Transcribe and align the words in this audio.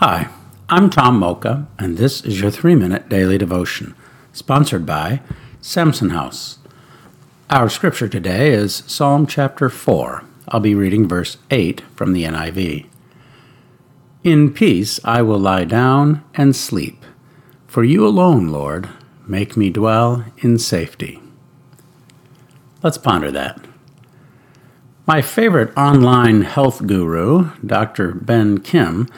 Hi, 0.00 0.28
I'm 0.68 0.90
Tom 0.90 1.18
Mocha, 1.18 1.68
and 1.78 1.96
this 1.96 2.22
is 2.22 2.38
your 2.38 2.50
three 2.50 2.74
minute 2.74 3.08
daily 3.08 3.38
devotion, 3.38 3.94
sponsored 4.30 4.84
by 4.84 5.22
Samson 5.62 6.10
House. 6.10 6.58
Our 7.48 7.70
scripture 7.70 8.06
today 8.06 8.52
is 8.52 8.82
Psalm 8.86 9.26
chapter 9.26 9.70
4. 9.70 10.22
I'll 10.48 10.60
be 10.60 10.74
reading 10.74 11.08
verse 11.08 11.38
8 11.50 11.80
from 11.94 12.12
the 12.12 12.24
NIV. 12.24 12.84
In 14.22 14.52
peace 14.52 15.00
I 15.02 15.22
will 15.22 15.38
lie 15.38 15.64
down 15.64 16.22
and 16.34 16.54
sleep, 16.54 17.02
for 17.66 17.82
you 17.82 18.06
alone, 18.06 18.48
Lord, 18.48 18.90
make 19.26 19.56
me 19.56 19.70
dwell 19.70 20.26
in 20.36 20.58
safety. 20.58 21.22
Let's 22.82 22.98
ponder 22.98 23.30
that. 23.30 23.64
My 25.06 25.22
favorite 25.22 25.74
online 25.74 26.42
health 26.42 26.86
guru, 26.86 27.52
Dr. 27.64 28.12
Ben 28.12 28.58
Kim, 28.58 29.08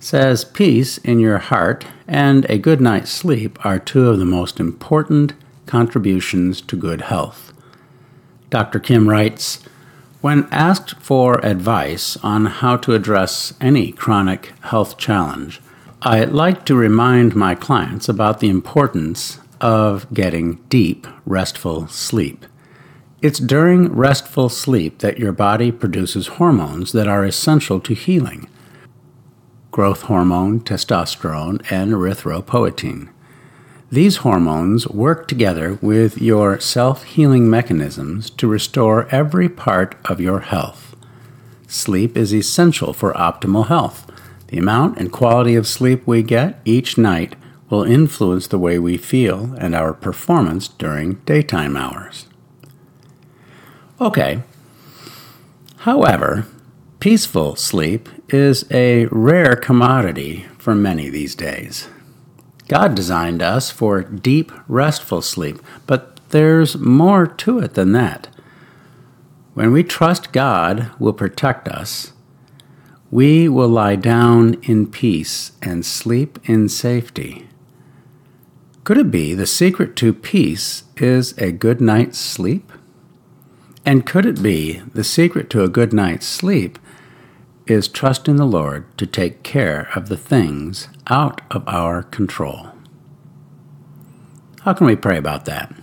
says 0.00 0.44
peace 0.44 0.98
in 0.98 1.18
your 1.18 1.38
heart 1.38 1.84
and 2.06 2.44
a 2.48 2.58
good 2.58 2.80
night's 2.80 3.10
sleep 3.10 3.64
are 3.64 3.78
two 3.78 4.08
of 4.08 4.18
the 4.18 4.24
most 4.24 4.60
important 4.60 5.34
contributions 5.66 6.60
to 6.60 6.76
good 6.76 7.02
health. 7.02 7.52
Dr. 8.50 8.78
Kim 8.78 9.08
writes 9.08 9.62
When 10.20 10.48
asked 10.50 10.94
for 11.00 11.44
advice 11.44 12.16
on 12.22 12.46
how 12.46 12.76
to 12.78 12.94
address 12.94 13.52
any 13.60 13.92
chronic 13.92 14.52
health 14.60 14.96
challenge, 14.96 15.60
I 16.00 16.24
like 16.24 16.64
to 16.66 16.76
remind 16.76 17.34
my 17.34 17.54
clients 17.54 18.08
about 18.08 18.40
the 18.40 18.48
importance 18.48 19.40
of 19.60 20.06
getting 20.14 20.54
deep, 20.68 21.06
restful 21.26 21.88
sleep. 21.88 22.46
It's 23.20 23.40
during 23.40 23.92
restful 23.92 24.48
sleep 24.48 24.98
that 25.00 25.18
your 25.18 25.32
body 25.32 25.72
produces 25.72 26.28
hormones 26.28 26.92
that 26.92 27.08
are 27.08 27.24
essential 27.24 27.80
to 27.80 27.94
healing 27.94 28.48
growth 29.70 30.02
hormone, 30.02 30.60
testosterone, 30.60 31.64
and 31.70 31.92
erythropoietin. 31.92 33.08
These 33.90 34.18
hormones 34.18 34.86
work 34.88 35.28
together 35.28 35.78
with 35.80 36.20
your 36.20 36.60
self 36.60 37.04
healing 37.04 37.48
mechanisms 37.48 38.28
to 38.30 38.46
restore 38.46 39.08
every 39.08 39.48
part 39.48 39.96
of 40.04 40.20
your 40.20 40.40
health. 40.40 40.94
Sleep 41.66 42.16
is 42.16 42.34
essential 42.34 42.92
for 42.92 43.12
optimal 43.14 43.68
health. 43.68 44.10
The 44.48 44.58
amount 44.58 44.98
and 44.98 45.12
quality 45.12 45.54
of 45.54 45.66
sleep 45.66 46.06
we 46.06 46.22
get 46.22 46.60
each 46.64 46.98
night 46.98 47.36
will 47.70 47.84
influence 47.84 48.46
the 48.46 48.58
way 48.58 48.78
we 48.78 48.96
feel 48.96 49.54
and 49.58 49.74
our 49.74 49.92
performance 49.92 50.68
during 50.68 51.14
daytime 51.26 51.76
hours. 51.76 52.26
Okay. 54.00 54.42
However, 55.78 56.46
Peaceful 57.00 57.54
sleep 57.54 58.08
is 58.28 58.64
a 58.72 59.06
rare 59.12 59.54
commodity 59.54 60.46
for 60.58 60.74
many 60.74 61.08
these 61.08 61.36
days. 61.36 61.88
God 62.66 62.96
designed 62.96 63.40
us 63.40 63.70
for 63.70 64.02
deep, 64.02 64.50
restful 64.66 65.22
sleep, 65.22 65.60
but 65.86 66.18
there's 66.30 66.76
more 66.76 67.24
to 67.24 67.60
it 67.60 67.74
than 67.74 67.92
that. 67.92 68.26
When 69.54 69.70
we 69.70 69.84
trust 69.84 70.32
God 70.32 70.90
will 70.98 71.12
protect 71.12 71.68
us, 71.68 72.14
we 73.12 73.48
will 73.48 73.68
lie 73.68 73.96
down 73.96 74.54
in 74.64 74.88
peace 74.88 75.52
and 75.62 75.86
sleep 75.86 76.40
in 76.48 76.68
safety. 76.68 77.48
Could 78.82 78.98
it 78.98 79.12
be 79.12 79.34
the 79.34 79.46
secret 79.46 79.94
to 79.96 80.12
peace 80.12 80.82
is 80.96 81.32
a 81.38 81.52
good 81.52 81.80
night's 81.80 82.18
sleep? 82.18 82.72
And 83.86 84.04
could 84.04 84.26
it 84.26 84.42
be 84.42 84.82
the 84.92 85.04
secret 85.04 85.48
to 85.50 85.62
a 85.62 85.68
good 85.68 85.92
night's 85.92 86.26
sleep 86.26 86.76
is 87.68 87.86
trust 87.86 88.28
in 88.28 88.36
the 88.36 88.46
Lord 88.46 88.86
to 88.96 89.06
take 89.06 89.42
care 89.42 89.90
of 89.94 90.08
the 90.08 90.16
things 90.16 90.88
out 91.08 91.42
of 91.50 91.66
our 91.68 92.02
control. 92.02 92.68
How 94.62 94.72
can 94.72 94.86
we 94.86 94.96
pray 94.96 95.18
about 95.18 95.44
that? 95.44 95.74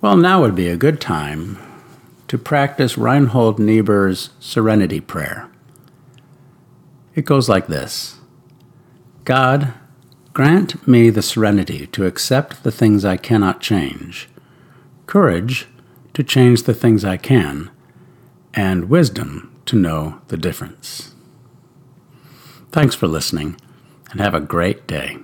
Well, 0.00 0.16
now 0.16 0.40
would 0.40 0.54
be 0.54 0.68
a 0.68 0.76
good 0.76 1.00
time 1.00 1.58
to 2.28 2.38
practice 2.38 2.96
Reinhold 2.96 3.58
Niebuhr's 3.58 4.30
Serenity 4.38 5.00
Prayer. 5.00 5.50
It 7.14 7.24
goes 7.24 7.48
like 7.48 7.66
this 7.66 8.18
God, 9.24 9.74
grant 10.32 10.86
me 10.86 11.10
the 11.10 11.22
serenity 11.22 11.86
to 11.88 12.06
accept 12.06 12.62
the 12.62 12.70
things 12.70 13.04
I 13.04 13.16
cannot 13.16 13.60
change, 13.60 14.28
courage 15.06 15.66
to 16.14 16.22
change 16.22 16.62
the 16.62 16.74
things 16.74 17.04
I 17.04 17.16
can, 17.16 17.70
and 18.54 18.88
wisdom 18.88 19.55
to 19.66 19.76
know 19.76 20.20
the 20.28 20.36
difference. 20.36 21.14
Thanks 22.72 22.94
for 22.94 23.06
listening 23.06 23.56
and 24.10 24.20
have 24.20 24.34
a 24.34 24.40
great 24.40 24.86
day. 24.86 25.18